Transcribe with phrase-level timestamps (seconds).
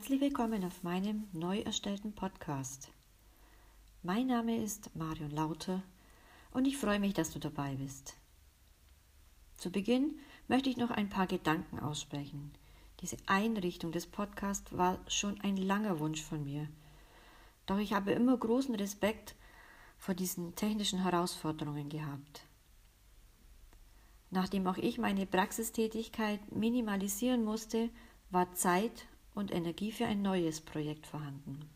[0.00, 2.90] Herzlich willkommen auf meinem neu erstellten Podcast.
[4.02, 5.82] Mein Name ist Marion Lauter
[6.52, 8.14] und ich freue mich, dass du dabei bist.
[9.58, 10.18] Zu Beginn
[10.48, 12.50] möchte ich noch ein paar Gedanken aussprechen.
[13.02, 16.66] Diese Einrichtung des Podcasts war schon ein langer Wunsch von mir.
[17.66, 19.34] Doch ich habe immer großen Respekt
[19.98, 22.46] vor diesen technischen Herausforderungen gehabt.
[24.30, 27.90] Nachdem auch ich meine Praxistätigkeit minimalisieren musste,
[28.30, 29.06] war Zeit
[29.40, 31.68] und Energie für ein neues Projekt vorhanden.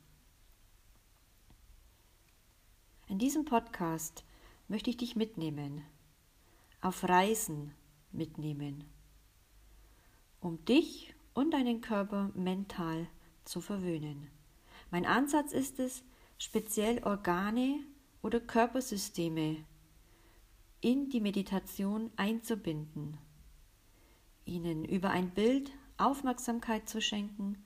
[3.08, 4.22] In diesem Podcast
[4.68, 5.82] möchte ich dich mitnehmen,
[6.82, 7.72] auf Reisen
[8.12, 8.84] mitnehmen,
[10.40, 13.06] um dich und deinen Körper mental
[13.44, 14.28] zu verwöhnen.
[14.90, 16.04] Mein Ansatz ist es,
[16.36, 17.80] speziell Organe
[18.20, 19.64] oder Körpersysteme
[20.82, 23.16] in die Meditation einzubinden,
[24.44, 27.62] ihnen über ein Bild Aufmerksamkeit zu schenken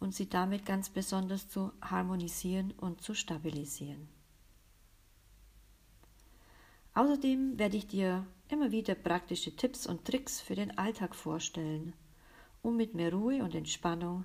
[0.00, 4.08] und sie damit ganz besonders zu harmonisieren und zu stabilisieren.
[6.94, 11.94] Außerdem werde ich dir immer wieder praktische Tipps und Tricks für den Alltag vorstellen,
[12.60, 14.24] um mit mehr Ruhe und Entspannung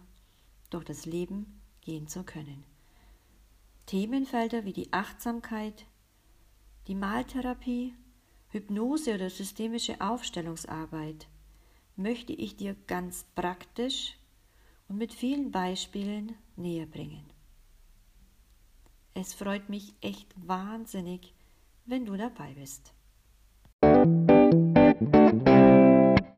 [0.69, 2.63] durch das Leben gehen zu können.
[3.85, 5.85] Themenfelder wie die Achtsamkeit,
[6.87, 7.93] die Maltherapie,
[8.49, 11.27] Hypnose oder systemische Aufstellungsarbeit
[11.97, 14.17] möchte ich dir ganz praktisch
[14.87, 17.25] und mit vielen Beispielen näher bringen.
[19.13, 21.33] Es freut mich echt wahnsinnig,
[21.85, 22.93] wenn du dabei bist.